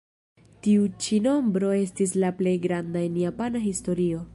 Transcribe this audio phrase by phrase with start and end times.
[0.67, 4.29] Tiu ĉi nombro estis la plej granda en japana historio.